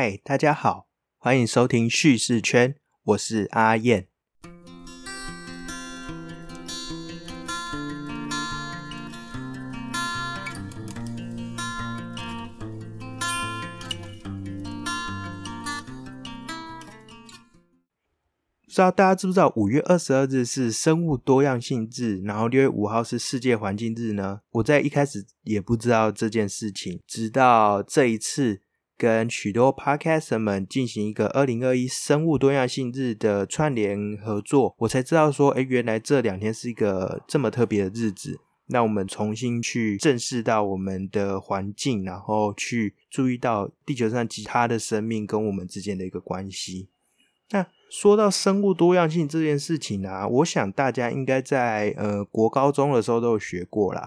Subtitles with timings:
[0.00, 4.06] 嗨，大家好，欢迎收听叙事圈，我是阿燕。
[18.62, 24.42] 不知道大家知不知道，五月二十二日是生物多样性日，然后六月五号是世界环境日呢？
[24.52, 28.62] 我在一开始也不知道这件事情，直到这一次。
[28.98, 38.40] 跟许多 podcaster 们进行一个二零二一生物多样性日的串联合作，我才知道说，哎，原来这两天是一个这么特别的日子。
[38.70, 46.88] 那我们重新去正视到我们的环境，然后去注意到地球上其他的生命跟我们之间的一个关系。
[47.50, 54.06] 那说到生物多样性这件事情啊，我想大家应该在呃国高中的时候都有学过啦。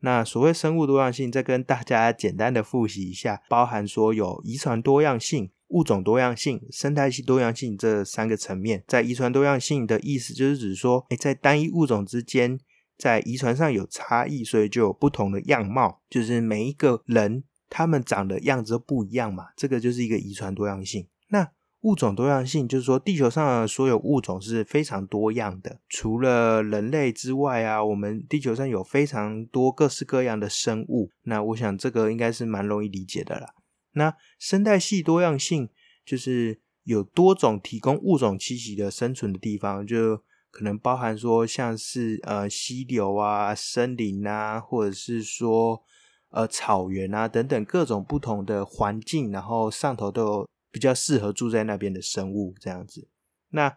[0.00, 8.82] 那所谓生物多样性，再跟大家 简单的复习一下，包含说有遗传多样性、物种多样性、生态系多样性这三个层面。
[8.86, 12.58] 在遗传多样性的意思，就是指说，哎，在单一物种之间，
[12.96, 21.06] 在遗传上有差异，所以就有不同的样貌，就是每一个人他们长的样子都不一样嘛，这个就是一个遗传多样性。
[21.28, 21.50] 那
[21.82, 25.80] 物种多样性就是说，地球上的所有物种是非常多样的。
[25.88, 31.10] 除了人类之外啊，我们地球上有非常多各式各样的生物。
[31.22, 33.54] 那我想这个应该是蛮容易理解的啦。
[33.92, 35.70] 那生态系多样性
[36.04, 45.82] 就是有多种提供物种栖息的生存的地方，就可能包含说像是呃溪流啊、森林啊，或者是说
[46.28, 50.48] 呃草原啊等等各种不同的环境，然后上头都有。
[50.70, 53.08] 比较适合住在那边的生物这样子，
[53.50, 53.76] 那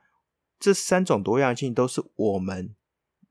[0.59, 2.73] 这三种多样性都是我们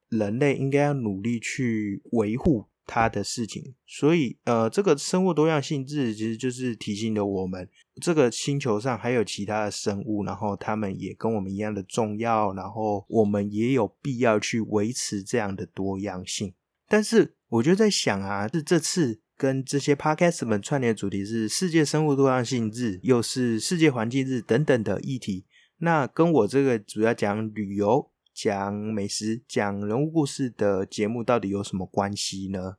[0.08, 3.74] 人类应该要努力去维护它的事情。
[3.86, 7.66] 所以，呃，这个生物多样性日其实就是提醒了我们，
[8.02, 16.52] 这个星球上还有其他的生物，然后他们也跟我们一样的重要，然后我们也有必要去维持这样的多样性。
[16.88, 19.21] 但是，我就在想啊，是这次。
[19.42, 25.46] 跟这些 podcast 们串联的主题是世界生物多样性日，又是世界环境日等等的议题。
[25.78, 32.76] 那跟我这个主要讲旅游、讲美食、讲人物故事的节目到底有什么关系呢？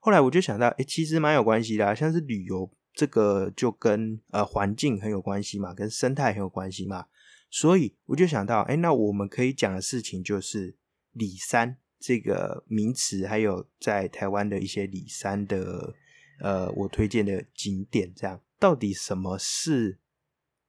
[0.00, 1.94] 后来我就想到，哎，其实蛮有关系的。
[1.94, 7.04] 像是旅游这个，就跟呃环境很有关系嘛，跟生态很有关系嘛。
[7.50, 10.74] 所以我就想到，哎，那我们可以讲的事情就是
[11.12, 15.94] 里山这个名词，还有在台湾的一些里山的。
[16.40, 19.98] 呃，我推荐的景点，这样到底什么是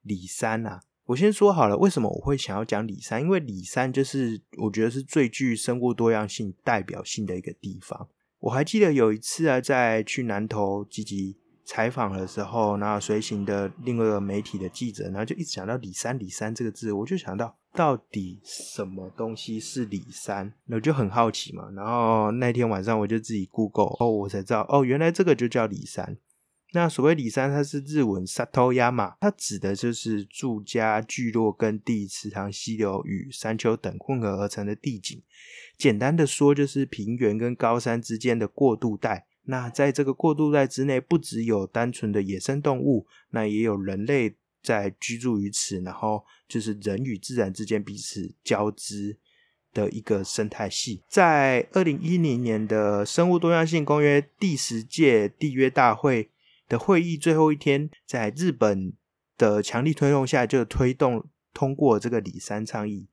[0.02, 0.82] 里山啊？
[1.06, 3.22] 我先说好了，为什么我会想要讲里山？
[3.22, 8.10] 因为里山就是我觉得是最具生物多样性代表性的一个地方。
[8.40, 17.58] 我还记得有一次啊，在去南投积极采访的时候，然后随行的另外一个媒体的记者，然后就一直讲到里山，里山这个字，我就想到。
[17.78, 20.52] 到底什么东西是里山？
[20.72, 21.70] 我就很好奇嘛。
[21.76, 26.18] 然后那天晚上我就自己 Google，哦，我才知道，哦，原来这个就叫里山。
[26.72, 35.22] 那所谓里山，它是日文 Satoyama，它指的就是住家聚落跟地、池塘、溪流与山丘等混合而成的地景。
[35.78, 39.28] 简单的说，就是平原跟高山之间的过渡带。
[39.44, 44.36] 那在这个过渡带之内，不只有单纯的野生动物，那也有人类。
[44.64, 49.18] 在居住于此，然后就是人与自然之间彼此交织
[49.74, 51.04] 的一个生态系。
[51.08, 56.32] 在二零一零年的生物多样性公约第十届缔约大会
[56.68, 58.94] 的会议最后一天，在日本
[59.38, 63.08] 的强力推动下，就推动通过这个里山倡议。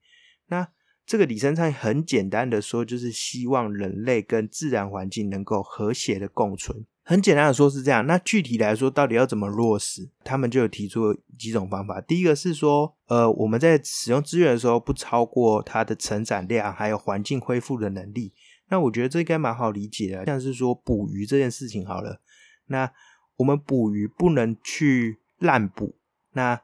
[0.47, 0.69] 那
[1.07, 6.87] 这个里山倡议很简单的说，就是希望人类跟自然环境能够和谐的共存。
[7.07, 8.07] 很简单的说，是这样。
[8.07, 10.09] 那具体来说，到底要怎么落实？
[10.25, 12.01] 他们就有提出几种方法。
[12.01, 18.33] 第一个是说，呃，我们在使用资源的时候，不超过它的成长量，还有环境恢复的能力。
[18.71, 20.25] 那我觉得这应该蛮好理解的。
[20.25, 22.23] 像是说捕鱼这件事情，好了，
[22.69, 22.91] 那
[23.37, 25.99] 我们捕鱼不能去滥捕，
[26.33, 26.63] 那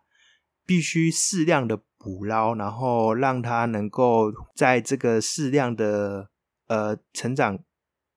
[0.64, 6.30] 必须适量的捕捞，然后让它能够在这个适量的
[6.68, 7.58] 呃成长。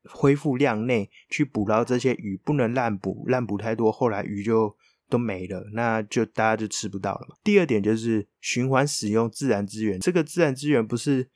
[0.09, 4.75] 恢复量内去捕捞这些鱼，不能滥捕，滥捕太多，后来鱼就
[5.09, 7.35] 都没了，那就大家就吃不到了嘛。
[7.43, 11.29] 第二点就是循环使用自然资源，这个自然资源不是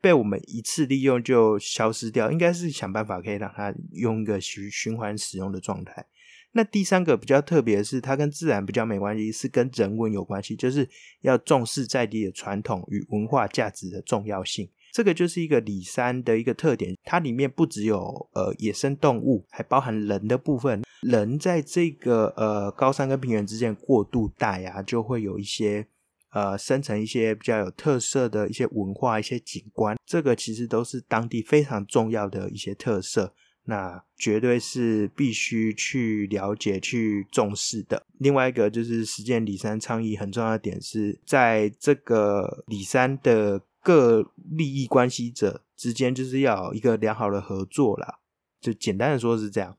[0.00, 6.06] 被我们一次利用就消失掉，应该是想办法可以让它用一个循循环使用的状态。
[6.52, 10.88] 那第三个比较特别的是，它跟自然比较没关系，是跟人文有关系，就是
[11.20, 14.70] 要重视在地的传统与文化价值的重要性。
[14.96, 20.82] 这个就是一个里山的一个特点，它里面不只有呃野生动物，还包含人的部分。
[21.02, 25.86] 人在这个呃高山跟平原之间过渡带啊，就会有一些
[26.32, 29.94] 呃生成一些比较有特色的一些文化、一些景观。
[30.06, 33.34] 这个其实都是当地非常重要的一些特色。
[33.68, 38.02] 那绝对是必须去了解、去重视的。
[38.20, 48.18] 另外一个就是实践里山倡议很重要的点是在这个里山的各利益关系者之间，就是要一个良好的合作啦。
[48.60, 49.76] 就简单的说是这样。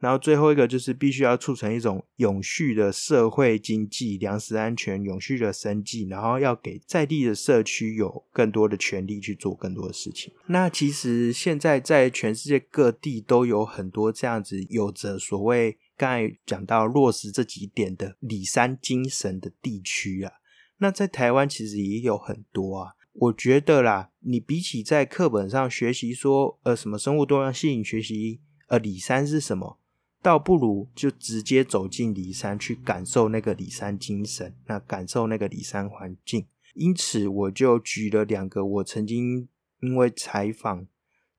[0.00, 10.34] 然后最后一个就是必须要促成一种永续的社会经济、粮食安全、永续的生计，然后要给在地的社区有更多的权利去做更多的事情。
[10.48, 20.32] 那其实现在在全世界各地都有很多这样子有着所谓刚才讲到落实这几点的里山精神的地区啊。
[20.78, 22.92] 那在台湾其实也有很多啊。
[23.18, 29.78] 我觉得啦，你比起在课本上学习说呃什么生物多样性，学习呃里山是什么？
[30.20, 36.46] 倒不如就直接走进里山去感受那个里山精神，那感受那个里山环境。
[36.74, 39.48] 因此，我就举了两个我曾经
[39.80, 40.86] 因为采访、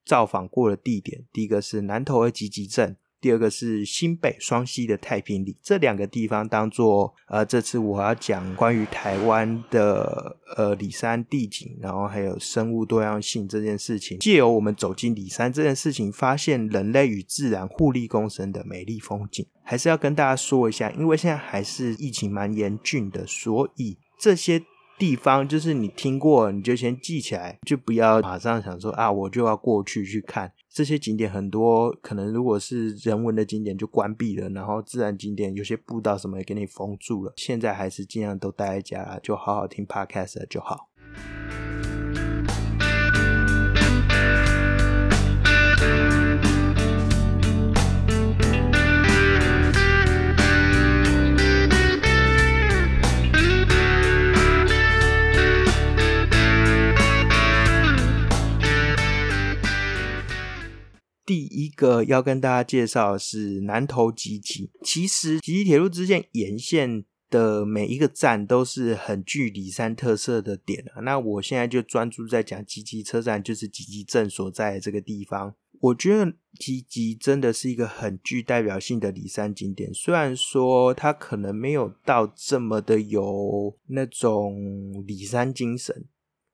[0.03, 1.25] 造访过的地点。
[1.31, 2.97] 第一个是南投的集集镇。
[3.27, 24.63] 第二个是新北双溪的太平里，这两个地方当做呃，这次我要讲关于台湾的呃里山地景，然后还有生物多样性这件事情，借由我们走进里山这件事情，发现人类与自然互利共生的美丽风景，还是要跟大家说一下，因为现在还是疫情蛮严峻的，所以这些。
[24.97, 31.29] 地方就是你听过，你就先记起来，就不要马上想说啊，我就要过去去看这些景点。
[31.29, 37.33] 很多可能如果是人文的景点就关闭了，然后自然景点有些步道什么也给你封住了。
[37.35, 40.89] 现在还是尽量都待在家，就好好听 podcast 就好。
[61.27, 64.71] 第一个要跟大家介绍的是南投吉吉。
[64.81, 71.01] 其实吉吉铁路支线沿线的每一个站都是很具里山特色的点啊。
[71.01, 75.53] 那我现在就专注在讲吉吉车站，就是吉吉镇所在的这个地方。
[75.81, 79.93] 我觉得吉吉真的是一个很具代表性的里山景点。
[79.93, 86.05] 虽然说它可能没有到这么的有那种里山精神，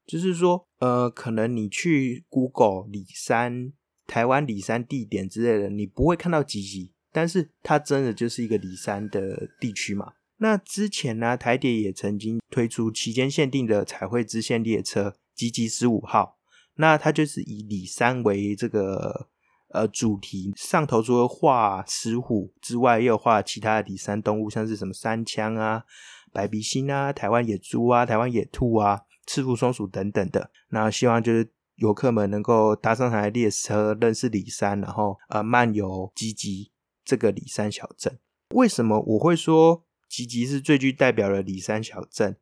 [0.08, 3.74] 就是说，呃，可能你去 Google 里山。
[4.14, 10.14] 台湾里山地点之类的，你不会看到吉吉，但是它真的就是一个里山的地区嘛。
[10.38, 16.38] 那之前呢，台铁也曾经推出期间限定的彩绘支线列车吉吉十五号，
[16.76, 19.30] 那它就是以里山为这个
[19.70, 25.86] 呃主题，上头除了画石虎之外，又画其他的里山动物，像是什么山羌啊、
[26.32, 30.52] 白鼻星啊、台湾野猪啊、台湾野兔啊、赤腹松鼠等等的。
[30.70, 31.50] 那希望就是。
[31.76, 36.72] 游客们能够搭上台列车，认识里山，然后呃漫游吉吉
[37.04, 38.20] 这个里山小镇。
[38.50, 42.38] 为什么我会说吉吉是最具代表的里山小镇？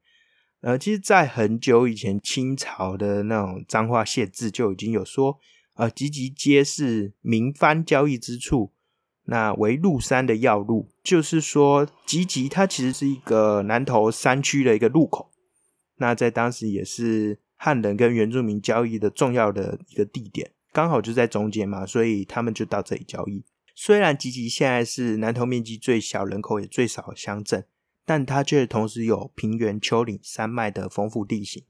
[0.59, 5.39] 呃，其实，在很久以前，清朝的那种脏话县志就已经有说，
[5.75, 8.73] 呃，吉吉街是民番交易之处，
[9.23, 10.89] 那为入山的要路。
[11.01, 15.31] 就是说，吉吉它其实是一个南投山区的一个路口，
[15.95, 17.39] 那在当时也是。
[17.63, 23.43] 汉人跟原住民交易的重要的一个地点，刚好就在中间嘛，所以他们就到这里交易。
[23.75, 27.63] 虽然吉吉现在是南投面积最小、人口也最少的乡镇，
[28.03, 31.63] 但它却同时有平原、丘陵、山脉的丰富地形，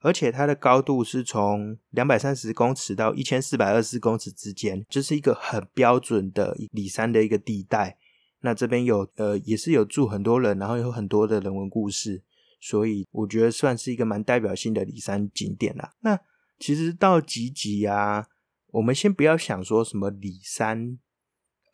[0.00, 7.96] 而且它的高度是从两百三十公尺到一千四百二十公尺之间，就是一个很标准的里山的一个地带。
[8.40, 12.24] 那这边有呃，也是有住很多人，然后有很多的人文故事。
[12.68, 15.92] 所以我觉得算是一个蛮代表性的里山景点啦。
[16.00, 16.18] 那
[16.58, 18.26] 其实到吉吉啊，
[18.72, 20.98] 我们先不要想说什么里山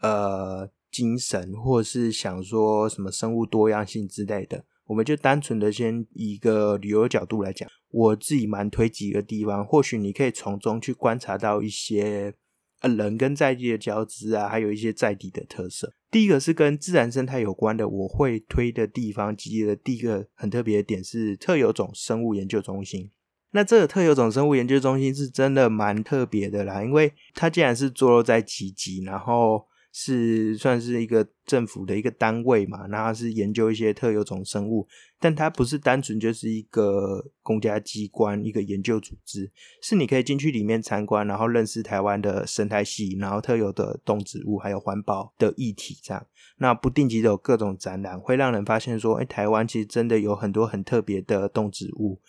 [0.01, 12.35] 呃精神，或是想说什么生物多样性之类的，我们就单纯的先以一个旅游角度来讲，我自己蛮推几个地方，或许你可以从中去观察到一些。
[12.83, 15.95] 呃，人跟在地的交织啊，还有一些在地的特色。
[16.11, 23.11] 第一个是跟自然生态有关的，我会推的地方，集结的第一个很特别的点是特有种生物研究中心。
[23.53, 34.89] 那这个特有种生物研究中心是真的蛮特别的啦，因为它既然是坐落在集集，然后是算是一个政府的一个单位嘛，那它是研究一些特有种生物，
[35.21, 46.27] 但它不是单纯就是一个公家机关、一个研究组织，是你可以进去里面参观，然后认识台湾的生态系，然后特有的动植物，还有环保的议题这样。
[46.57, 52.23] 那不定期的有各种展览，会让人发现说，哎，台湾其实真的有很多很特别的动植物，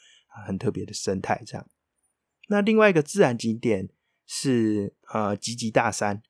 [0.45, 1.65] 很特别的生态这样。
[2.49, 3.87] 那另外一个自然景点
[4.27, 6.21] 是呃吉吉大山。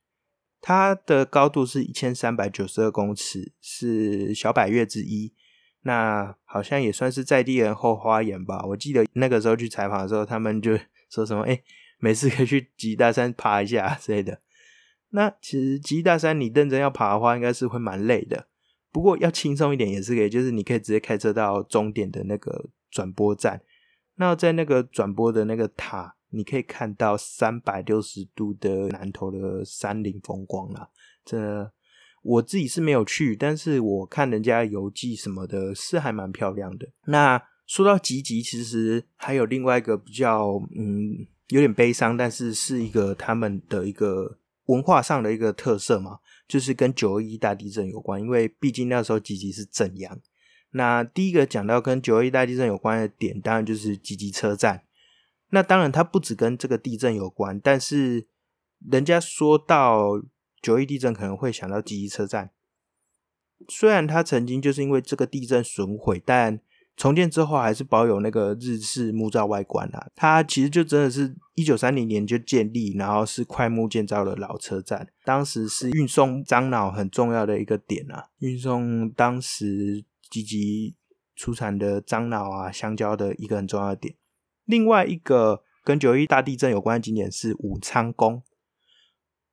[0.66, 5.34] 它的高度是一千三百九十二公尺，是小百岳之一。
[5.82, 8.64] 那好像也算是在地人后花园吧。
[8.68, 10.80] 我记得那个时候去采访的时候，他们就
[11.12, 11.62] 说什么：“哎，
[12.00, 14.40] 每次可以去吉大山爬一下之类的。”
[15.12, 18.48] 那其实吉大山你认真要爬的话，应该是会蛮累的。
[18.90, 23.62] 不过要轻松一点也是可以，就是你可以直接开车到终点的那个转播站。
[24.16, 26.16] 那在那个转播的那个塔。
[26.34, 30.90] 你可以看到三百六十度的南投的山林风光啦，
[31.24, 31.72] 这
[32.24, 36.90] 我自己是没有去，但是我看人家游记什么的，是还蛮漂亮的。
[37.06, 50.20] 那说到吉吉，其实还有另外一个比较，嗯，有点悲伤，但是是一个他们的一个文化上的一个特色嘛，就是跟九二一大地震有关，因为毕竟那时候吉吉是震央。
[50.72, 54.84] 那第一个讲到跟九二一大地震有关的点，当然就是吉吉车站。
[55.54, 58.26] 那当然，它不只跟这个地震有关，但是
[58.90, 60.20] 人家说到
[60.60, 62.50] 九一地震，可能会想到吉吉车站。
[63.70, 66.60] 虽然它曾经就是因为这个地震损毁，但
[66.98, 70.08] 重建之后还是保有那个日式木造外观啊。
[70.16, 80.96] 它其实就真的是一九三零年就建立，然后是快木建造的老车站，当时是运送樟脑很重要的一个点啊，运送当时吉吉
[81.36, 84.16] 出产的樟脑啊、香蕉的一个很重要的点。
[84.66, 88.42] 另外一个跟九一大地震有关的景点是武昌宫。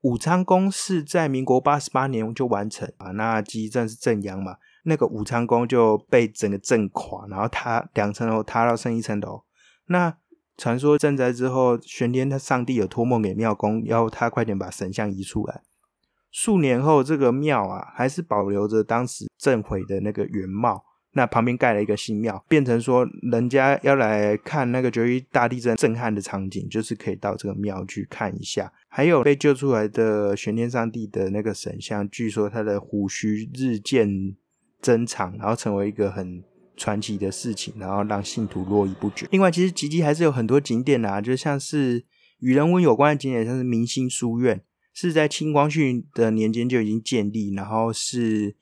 [0.02, 9.44] 武昌宫是在民国八十八年就完成啊，那基震是正阳嘛，那个武昌宫就被整个震垮，然后塌两层楼塌到剩一层楼。
[9.88, 10.16] 那
[10.56, 15.62] 传说震灾之后，玄天他上帝有托梦给庙公，要他快点把神像移出来。
[16.30, 20.84] 数年后，这个庙啊，还是保留着当时震毁的那个原貌。
[21.12, 28.72] 那旁边盖了一个新庙，变成说人家要来看那个九一大地震震撼的场景，就是可以到这个庙去看一下。
[28.88, 34.36] 还有被救出来的玄天上帝的那个神像，据说他的胡须日渐
[34.80, 36.44] 增长，然后成为一个很
[36.76, 39.26] 传奇的事情，然后让信徒络绎不绝。
[39.32, 42.04] 另外，其实吉吉还是有很多景点啊，就像是
[42.38, 44.62] 与人文有关的景点，像是明星书院，
[44.94, 48.54] 是在清光绪的年间就已经建立，然后是。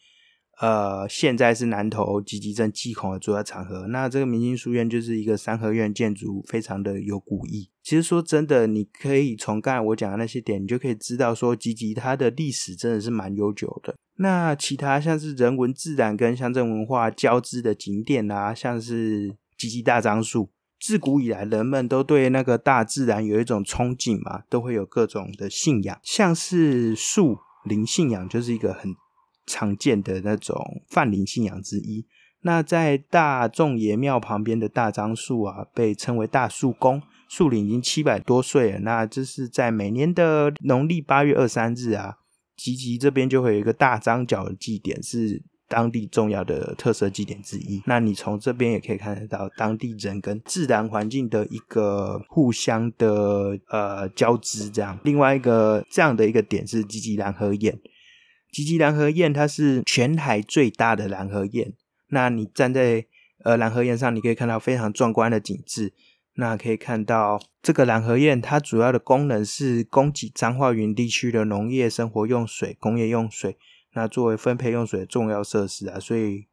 [0.60, 3.86] 呃，现在是南投积极镇祭孔的主要场合。
[3.86, 7.70] 那这个明星书院就是一个三合院建筑，非常的有古意。
[7.84, 13.94] 其实说真的，你可以从刚才我讲的那些点，你就可以知道说，积极它的历史真的是蛮悠久的。
[14.16, 20.50] 那其他像是人文、自然跟乡镇文化交织的景点啊，像是积极大樟树，
[20.80, 28.96] 自古以来人们都对那个大自然有一种憧憬嘛，都会有各种的信仰，像是树林信仰就是一个很。
[29.48, 30.56] 常见的那种
[30.88, 32.06] 泛灵信仰之一。
[32.42, 38.78] 那在大众爷庙旁边的大樟树啊，被称为大树公，树龄已经七百多岁了。
[38.78, 42.18] 那这是在每年的农历八月二三日啊，
[42.56, 47.82] 吉吉这边就会有一个大张角的祭典，是当地重要的特色祭典之一。
[47.86, 54.70] 那你从这边也可以看得到当地人跟自然环境的一个互相的呃交织。
[54.70, 57.76] 这样，另外一个这样的一个点是吉吉蓝河堰。
[58.50, 61.74] 吉吉蓝河堰，它是全海最大的蓝河堰。
[62.08, 63.06] 那你站在
[63.44, 65.92] 呃蓝河堰上，你可以看到非常壮观的景致。
[66.34, 73.58] 那可以看到这个蓝河堰，它主要的功能是供给彰化云地区的农业生活用水、工业用水，
[73.94, 76.46] 那作为分配用水的重要设施啊，所以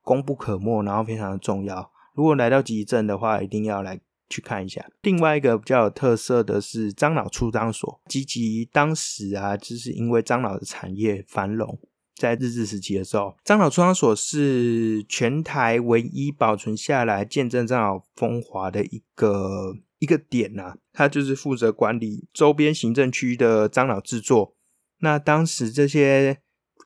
[0.00, 1.92] 功不可没，然后非常的重要。
[2.14, 4.00] 如果来到吉镇的话，一定要来。
[4.30, 8.00] 去看一下，另外一个比较有特色的是樟脑出樟所。
[8.06, 11.78] 积极当时啊，就是因为樟脑的产业繁荣，
[12.14, 20.76] 在日治时期的时候，樟脑出樟所是全台唯一保存下来见证樟脑风华的一个一个点呐。
[20.92, 24.54] 它就是负责管理周边行政区的樟脑制作。
[24.98, 26.38] 那当时这些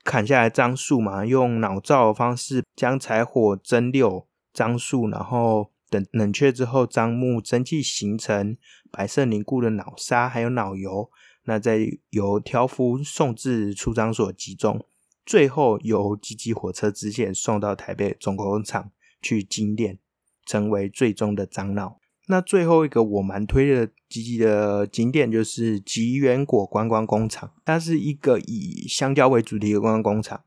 [0.04, 5.71] 砍下来樟树嘛，用脑造的方式将柴火蒸馏樟树，然后。
[5.92, 8.56] 等冷却之后，樟木蒸汽形成
[8.90, 11.10] 白色凝固的脑沙，还有脑油，
[11.44, 14.86] 那再由挑夫送至出樟所集中，
[15.26, 19.98] 最后由机机火车支线送到台北总工厂去精炼，
[20.46, 22.00] 成为最终的樟脑。
[22.28, 30.42] 那最后一个我蛮推的吉吉的景点就是吉原果观光工厂，它是一个以香蕉为主题的观光工厂。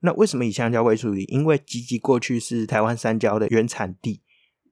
[0.00, 1.24] 那为什么以香蕉为主题？
[1.28, 4.22] 因为吉吉过去是台湾山椒的原产地，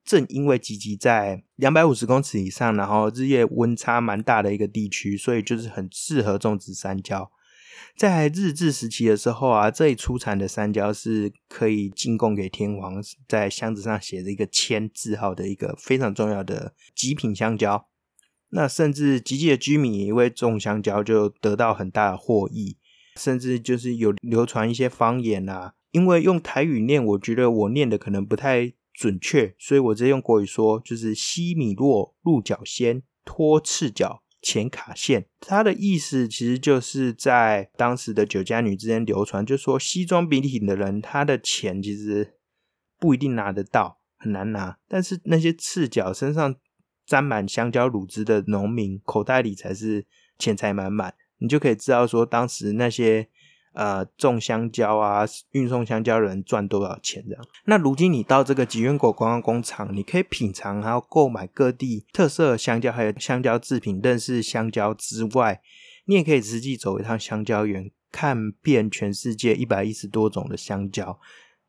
[0.07, 7.31] 正因为吉吉在两百五十公尺以上，然后日夜温差蛮大的一个地区，所以就是很适合种植山椒。
[7.97, 17.89] 在日治时期的时候啊，这里出产的山椒是可以进贡给天皇，在箱子上写着一个签字号的一个非常重要的极品香蕉。
[18.51, 22.77] 那甚至吉吉的居民也因为种香蕉就得到很大的获益，
[23.17, 25.75] 甚至就是有流传一些方言啊。
[25.91, 34.23] 因为用台语念，我觉得我念的可能不太准确，所以我直接用国语说，就是西米洛鹿角仙托赤脚。
[34.43, 42.35] 钱卡线，它的意思其实就是在当时的酒家女之间流传，就说西装笔挺的人，他的钱其实
[43.01, 44.79] 不一定拿得到，很难拿。
[44.87, 46.55] 但是那些赤脚、身上
[47.05, 50.07] 沾满香蕉乳汁的农民，口袋里才是
[50.39, 51.15] 钱财满满。
[51.39, 53.29] 你就可以知道说，当时那些。
[53.77, 57.45] 呃，种香蕉啊，运送香蕉人赚多少钱这样？
[57.67, 64.01] 那如今你到这个吉源果观光工厂，你可以品尝，还有购买各地特色香蕉，还有香蕉制品。
[64.03, 65.61] 认识香蕉之外，
[66.07, 71.21] 你也可以实际走一趟香蕉园，看遍全世界一百一十多种的香蕉。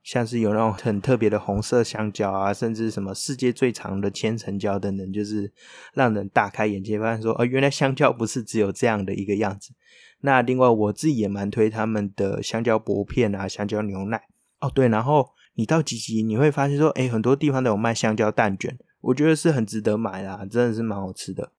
[0.02, 5.52] 像是有那种很特别的红色香蕉啊，甚至什么世界最长的千层蕉等等，就是
[5.94, 9.74] 让人大开眼界，发现说，哦，原来香蕉不是只有这样的一个样子。
[10.22, 14.24] 那另外我自己也蛮推他们的香蕉薄片啊，香蕉牛奶。
[14.60, 21.52] 哦，对，然后你到吉吉，你会发现说，诶，很多地方都有卖香蕉蛋卷，我觉得是很值得买啦，真的是蛮好吃的。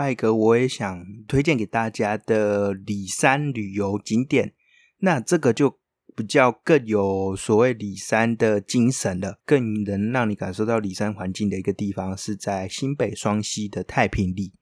[0.00, 4.54] 外一个我也想推荐给大家的里山旅游景点，
[4.98, 5.78] 那这个就
[6.16, 14.54] 比较更有所谓里山的精神了，更能让你感受到里山环境的一个地方，是在新北双溪的太平里。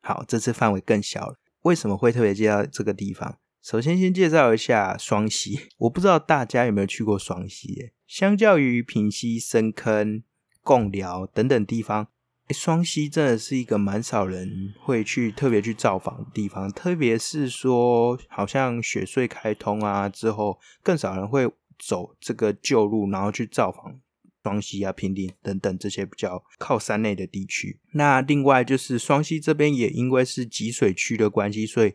[0.00, 1.38] 好，这次范围更小了。
[1.62, 3.38] 为什么会特别介绍这个地方？
[3.62, 7.92] 首先先介绍一下双溪， 我不知道大家有没有去过双溪。
[8.06, 10.22] 相较于平溪、深坑、
[10.62, 12.08] 贡寮等等地方。
[12.50, 23.98] 双溪真的是一个蛮少人会去特别去造访的地方，特别是说好像雪隧开通啊之后，更少人会走这个旧路，然后去造访
[24.42, 27.80] 双溪啊、平顶等等这些比较靠山内的地区。
[27.92, 31.94] 那另外就是双溪这边也因为是集水区的关系，所以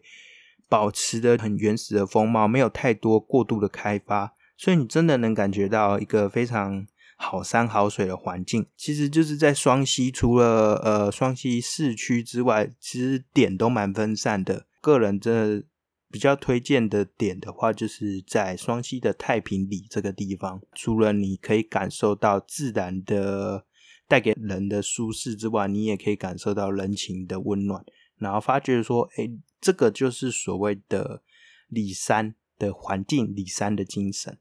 [0.67, 6.87] 保持的很原始的风貌，没有太多过度的开发，所以你真的能感觉到一个非常。
[7.21, 14.65] 好山好水的环境，其实就是在双溪，除了呃双溪市区之外，其实点都蛮分散的。
[14.79, 15.65] 个人真的
[16.09, 23.65] 比较推荐的点的话，就是在双溪的太平里这个地方，除了你可以感受到自然的
[24.07, 27.83] 带给人的舒适之外，你也可以感受到人情的温暖，
[28.17, 29.29] 然后发觉说，哎，
[29.59, 31.21] 这个就是所谓的
[31.67, 34.37] 里山的环境，里山的精神。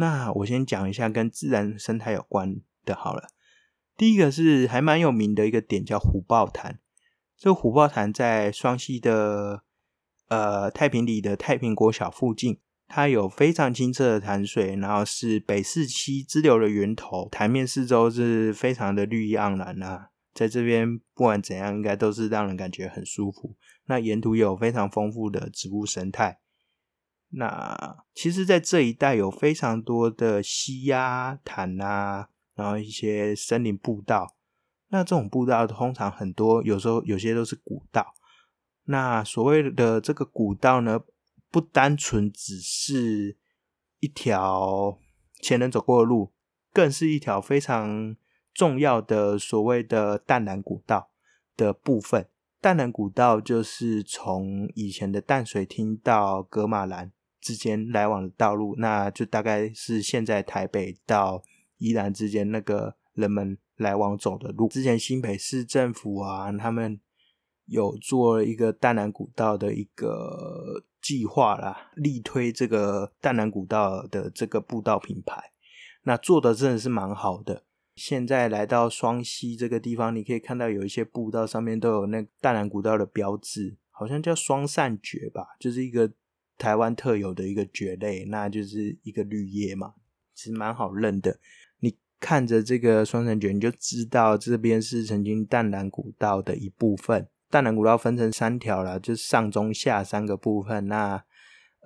[0.00, 3.28] 那我先讲一下跟自然生态有关的，好了。
[3.98, 6.80] 第一个是还蛮有名的一个点，叫虎豹潭。
[7.36, 9.62] 这虎豹潭在双溪的
[10.28, 12.58] 呃太平里的太平国小附近，
[12.88, 17.28] 它有非常清澈的潭水，然后是北四溪支流的源头。
[17.30, 23.54] 潭面四周是非常的绿意盎然啊，在这边不管怎样，应该都是让人感觉很舒服。
[23.84, 26.38] 那沿途有非常丰富的植物生态。
[27.32, 34.34] 那其实，在这一带有非常多的溪呀、潭啊，然后一些森林步道。
[34.88, 38.14] 那这种步道通常很多，有时候有些都是古道。
[38.86, 41.00] 那所谓的这个古道呢，
[41.52, 43.36] 不单纯只是
[44.00, 44.98] 一条
[45.40, 46.32] 前人走过的路，
[46.72, 48.16] 更是一条非常
[48.52, 51.10] 重要的所谓的淡蓝古道
[51.56, 52.28] 的部分。
[52.60, 57.12] 淡蓝古道就是从以前的淡水厅到格马兰。
[57.40, 61.42] 之间来往的道路，那就大概是现在台北到
[61.78, 64.68] 宜兰之间那个人们来往走的路。
[64.68, 67.00] 之前新北市政府啊，他们
[67.66, 75.50] 有做一个淡南古道的一个计划啦，力推这个淡南古道的这个步道品牌。
[76.04, 77.64] 那做的真的是蛮好的。
[77.94, 86.12] 现在来到双溪这个地方，你可以看到有一些步道上面都有那淡南古道的标志，好像叫双扇诀吧，就是一个。
[86.60, 89.94] 台湾特有的一个蕨类，那就是一个绿叶嘛，
[90.34, 91.38] 其实蛮好认的。
[91.78, 97.26] 你看着这个双层蕨，你就知道这边是曾经淡蓝古道的一部分。
[97.48, 100.86] 淡蓝古道分成三条了，就是上中下三个部分。
[100.86, 101.24] 那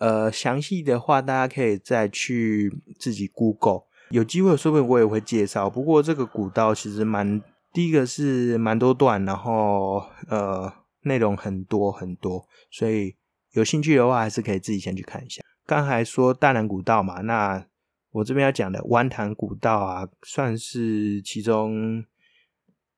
[0.00, 5.70] 呃，详细的话大家可以再去自己 Google，有机会说不定我也会介绍。
[5.70, 7.40] 不过这个古道其实蛮，
[7.72, 10.70] 第一个是蛮多段，然后呃
[11.02, 13.14] 内容很多很多，所以
[13.54, 15.42] 有兴趣的话还是可以自己先去看一下。
[15.66, 17.66] 刚才说大南古道嘛，那
[18.10, 22.04] 我这边要讲的湾潭古道啊，算是其中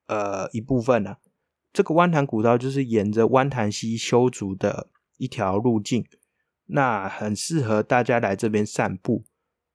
[0.06, 1.18] 呃一部分了。
[1.72, 4.88] 这个湾潭古道就是沿着湾潭溪修筑的
[5.18, 6.04] 一条路径，
[6.66, 9.24] 那很适合大家来这边散步，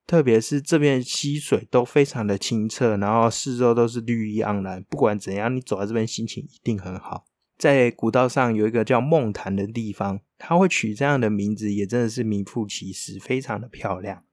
[0.07, 4.83] 特别是这边溪水都非常的清澈，然后四周都是绿意盎然。
[4.89, 7.25] 不管怎样，你走在这边心情一定很好。
[7.61, 14.23] 在古道上有一个叫梦潭的地方，它会取这样的名字，也真的是名副其实，非常的漂亮。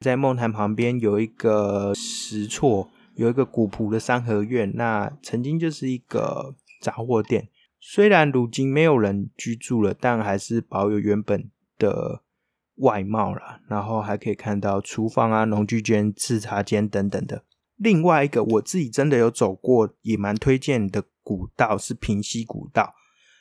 [0.00, 6.54] 在梦潭旁边有一个石厝，有一个古朴的三合院，那曾经就是一个。
[6.78, 7.48] 杂货店
[7.80, 12.20] 虽然如今没有人居住了，但还是保有原本的
[12.76, 13.60] 外貌了。
[13.66, 17.44] 然后还可以看到厨房啊、农具间、制茶间等等的。
[17.76, 22.94] 另外一个我自己真的有走过，也蛮推荐的古道是平溪古道，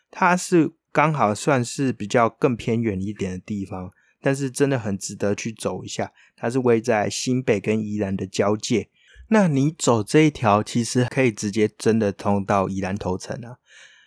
[0.09, 6.11] 它是刚好算是比较更偏远一点的地方，但是真的很值得去走一下。
[6.35, 8.89] 它是位在新北跟宜兰的交界。
[9.27, 13.57] 那你走这一条，其实可以直接真的通到宜兰头城啊。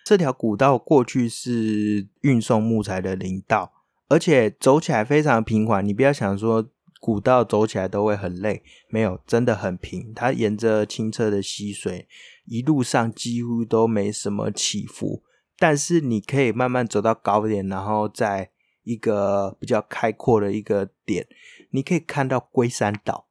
[0.05, 3.73] 这条古道过去是运送木材的林道，
[4.09, 5.87] 而且走起来非常平缓。
[5.87, 10.12] 你不要想说古道走起来都会很累，没有，真的很平。
[10.14, 12.09] 它沿着清澈的溪水，
[12.49, 15.23] 一路上几乎都没什么起伏。
[15.59, 18.51] 但是你可以慢慢走到高点，然后在
[18.85, 21.27] 一个比较开阔的一个点，
[21.71, 23.29] 你可以看到龟山岛。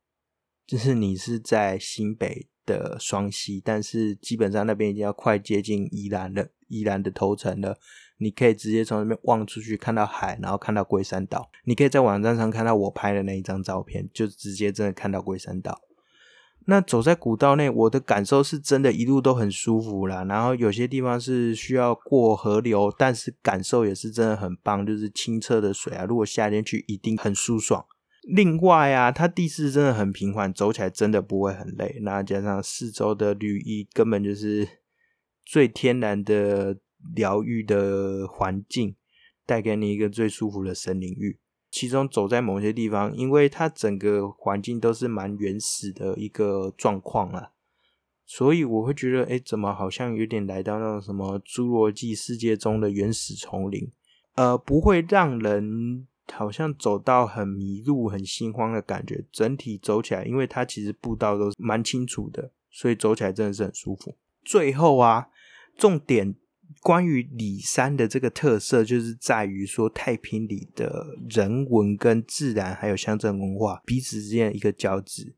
[0.66, 7.80] 就是你是在新北的双溪，但是基本上那边已经要快接近宜兰了，宜兰的头城了。
[8.18, 11.50] 你可以直接从那边望出去看到海，然后看到龟山岛。
[11.64, 15.80] 你可以在网站上看到我拍的那一张照片，就直接真的看到龟山岛。
[16.70, 20.26] 那走在古道内，我的感受是真的一路都很舒服啦。
[20.26, 26.04] 然后有些地方是需要过河流，但是感受也是真的很棒，就是清澈的水啊。
[26.04, 27.86] 如果夏天去，一定很舒爽。
[28.24, 32.00] 另外啊，它地势真的很平缓，走起来真的不会很累。
[32.02, 34.68] 那加上四周的绿意，根本就是
[35.46, 36.78] 最天然的
[37.16, 38.98] 疗愈的环境，
[39.46, 41.40] 带给你一个最舒服的森林浴。
[41.70, 47.52] 其中走在某些地方，因为它整个环境都是蛮原始的一个状况啊，
[48.26, 53.92] 所以我会觉得，哎，怎么好像有点来到那种什么侏罗纪世界中的原始丛林？
[54.36, 56.08] 呃，不会让人。
[56.34, 59.24] 好像走到很迷路、很心慌的感觉。
[59.32, 64.14] 整体走起来，因为它其实步道都是蛮清楚的，所以走起来真的是很舒服。
[64.44, 65.30] 最后啊，
[65.78, 66.36] 重点
[66.82, 75.36] 关于里山的这个特色，就是在于说太平里的人文跟自然还有乡镇文化彼此之间一个交织。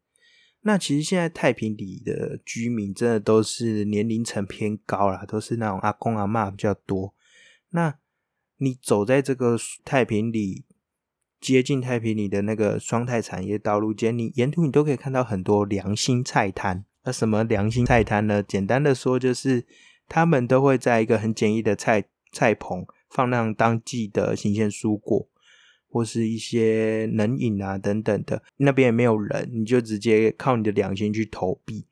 [0.62, 7.14] 那其实现在太平里的居民真的都是年龄层偏高啦，都是那种阿公阿妈比较多。
[7.70, 7.96] 那
[8.58, 10.66] 你走在这个太平里。
[11.42, 16.84] 接近太平里的那个双泰产业道路间，你沿途你都可以看到很多良心菜摊。
[17.06, 18.44] 那什么良心菜摊呢？
[18.44, 19.66] 简单的说，就是
[20.10, 25.30] 他们都会在一个很简易的菜菜棚放上当季的新鲜蔬果，
[25.88, 28.44] 或是一些冷饮啊等等的。
[28.58, 31.86] 那边也没有人，你就直接靠你的良心去投币，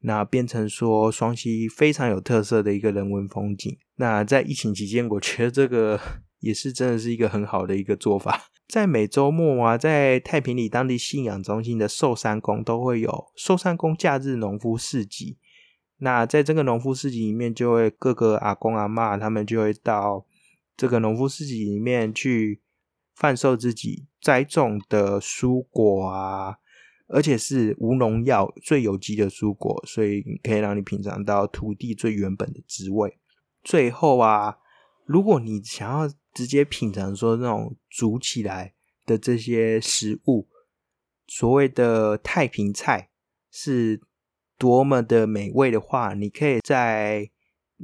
[0.00, 3.78] 那变成说双溪非常有特色的一个人文风景。
[3.94, 5.98] 那在疫情期间，我觉得这个。
[6.42, 15.38] 也是真的是一个很好的一个做法，在每周末啊，在太平里当地信仰中心的寿山宫都会有寿山宫假日农夫市集。
[16.04, 20.26] 那在这个农夫市集里面，就会各个阿公阿妈他们就会到
[20.76, 22.60] 这个农夫市集里面去
[23.14, 26.56] 贩售自己栽种的蔬果啊，
[27.06, 33.16] 而且是无农药、最有机的蔬果，所以可以让你品尝到土地最原本的滋味。
[33.62, 34.58] 最后啊，
[35.06, 38.74] 如果你想要直接品尝说那种煮起来
[39.06, 40.48] 的这些食物，
[41.28, 43.10] 所谓的太平菜
[43.52, 44.00] 是
[44.58, 47.30] 多么的美味的话，你可以在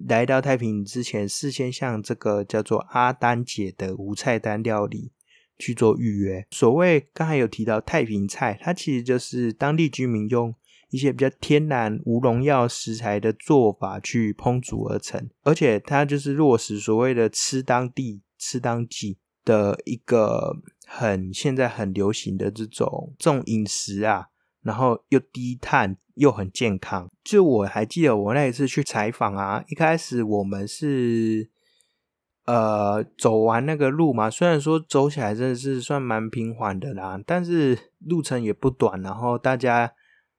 [0.07, 5.12] 来到太平之前，事先向这个叫做阿丹姐的无菜单料理
[5.59, 6.46] 去做预约。
[6.50, 10.54] 所谓刚才有提到太平菜，它其实就是当地居民用
[10.90, 18.22] 一些比较天然无农药食材的做法去烹煮而成，而且它就是落实所谓的吃当地。
[18.40, 24.28] 吃当季的一个很现在很流行的这种这种饮食啊，
[24.68, 27.09] 然后又低碳又很健康。
[27.24, 31.48] 就我还记得我那一次去采访啊，一开始我们是
[32.44, 39.90] 呃走完那个路嘛，虽然说走起来真的是算蛮平缓的啦，但是路程也不短，然后大家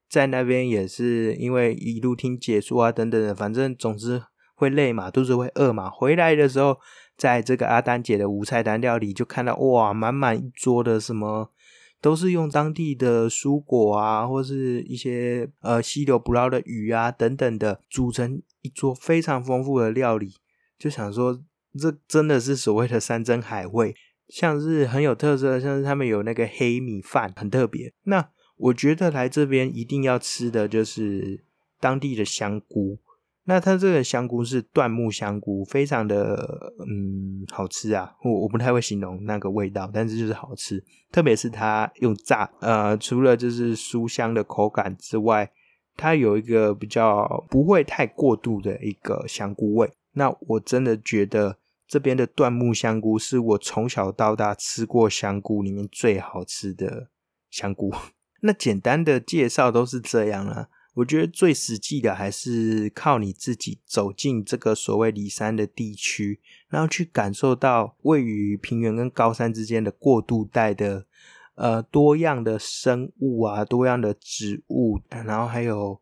[0.08, 4.22] 在那边也是因为一路听解说啊等等的，反正总之
[4.54, 6.78] 会累嘛，肚子会饿嘛，回来的时候。
[7.20, 11.52] 在这个阿丹姐的无菜单料理，就看到哇，满满一桌的什么，
[12.02, 20.34] 都是用当地的蔬果啊，或是一些呃溪流捕捞的鱼啊等等的，组成一桌非常丰富的料理。
[20.78, 21.42] 就想说，
[21.78, 23.94] 这真的是所谓的山珍海味，
[24.30, 27.94] 像是很有特色，像是他们有那个黑米饭，很特别。
[28.04, 31.44] 那我觉得来这边一定要吃的就是
[31.80, 33.00] 当地的香菇。
[33.50, 38.14] 那它这个香菇是椴木香菇，非常的嗯好吃啊！
[38.24, 40.84] 我我不太会形容那个味道，但是就是好吃。
[41.12, 45.52] 特别是它用炸，呃，除了就是酥香的口感之外，
[45.98, 49.92] 它有一个比较不会太过度的一个香菇味。
[50.14, 51.58] 那我真的觉得
[51.88, 57.08] 这边的椴木香菇是我从小到大吃过香菇里面最好吃的
[57.50, 57.92] 香菇。
[58.42, 60.68] 那简单的介绍都是这样啊。
[61.00, 71.06] 我觉得最实际的还是靠你自己走进这个所谓里山的地区，然后去感受到位于平原跟高山之间的过渡带的
[71.56, 76.02] 呃多样的生物啊，多样的植物，然后还有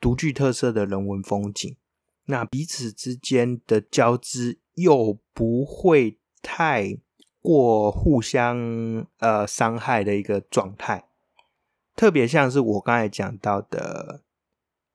[0.00, 1.76] 独具特色的人文风景。
[2.26, 6.98] 那彼此之间的交织又不会太
[7.40, 11.06] 过互相呃伤害的一个状态。
[11.96, 14.22] 特别像是我刚才讲到的，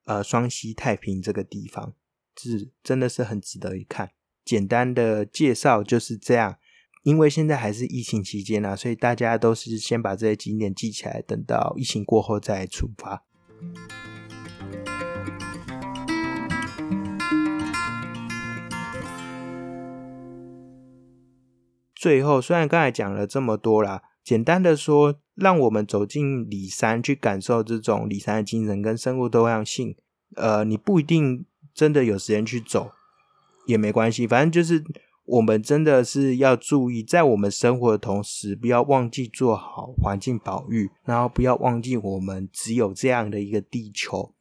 [0.05, 1.93] 呃，双溪太平这个地方，
[2.37, 4.11] 是真的是很值得一看。
[4.43, 6.57] 简单的介绍就是这样，
[7.03, 13.23] 因为现在还是疫情期间啊，所以大家都是先把这些景点记起来，等到疫情过后再出发。
[21.95, 24.03] 最后，虽然刚才讲了这么多啦。
[24.23, 29.95] 简单的说，让我们走进里山，去感受这种里山的精神跟生物多样性。
[30.35, 32.91] 呃，你不一定真的有时间去走，
[33.67, 34.25] 也没关系。
[34.25, 34.83] 反正就是
[35.25, 44.33] 我们真的是要注意，在我们生活的同时，不要忘记做好环境保育，然后不要忘记我们只有这样的一个地球。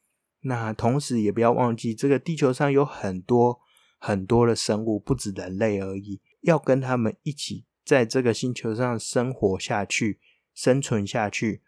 [0.43, 3.59] 那同时也不要忘记，这个地球上有很多
[3.99, 7.65] 很多的生物，不止人类而已，要跟他们一起。
[7.85, 10.21] 在这个星球上生活下去、
[10.55, 11.63] 生存下去，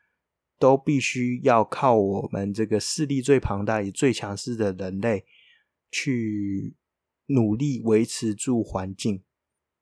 [0.59, 5.25] 都必须要靠我们这个势力最庞大也最强势的人类
[5.91, 6.75] 去
[7.27, 9.23] 努力维持住环境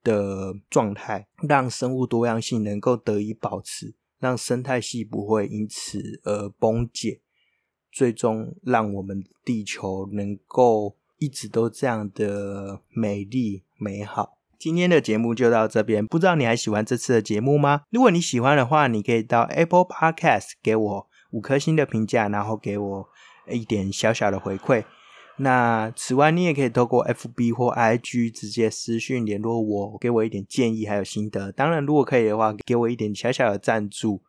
[0.03, 7.21] 的状态，让生物多样性能够得以保持，让生态系不会因此而崩解，
[7.90, 14.38] 最终让我们地球能够一直都这样的美丽美好。
[14.62, 17.81] 今天的节目就到这边，不知道你还喜欢这次的节目吗？
[17.90, 23.09] 如果你喜欢的话，你可以到 Apple Podcast 给我五颗星的评价，然后给我
[23.51, 24.85] 一点小小的回馈。
[25.38, 31.51] 那此外，你也可以透过 FB 或 IG 直接私讯联络我，给我一点建议还有心得。
[31.51, 34.22] 当然，如果可以的话，给我一点小小的赞助。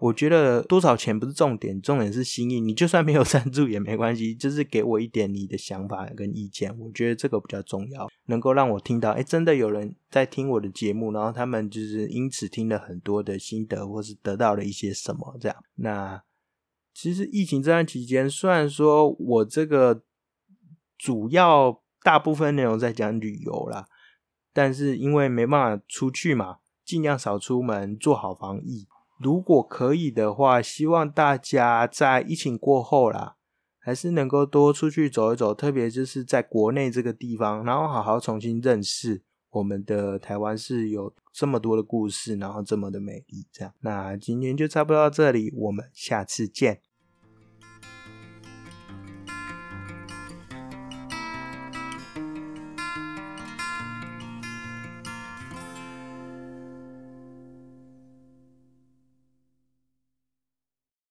[0.00, 2.60] 我觉得多少钱不是重点，重点是心意。
[2.60, 6.72] 你就算没有赞助也没关系，就是给我一点你的想法跟意见。
[6.78, 15.56] 我觉得这个比较重要，能够让我听到，哎，真的有人在听我的节目，然后他们就是因此听了很多的心得，或是得到了一些什么这样。
[15.74, 16.22] 那
[16.94, 20.02] 其实疫情这段期间，虽然说我这个
[20.96, 23.88] 主要大部分内容在讲旅游啦，
[24.52, 28.86] 但是因为没办法出去嘛，尽量少出门，做好防疫。
[29.18, 33.36] 如果可以的话，希望大家在疫情过后啦，
[33.78, 43.46] 还是能够多出去走一走，特别就是在国内这个地方，然后好好重新认识我们的台湾是有这么多的故事，然后这么的美丽。
[43.50, 46.80] 这样，那今天就差不多到这里，我们下次见。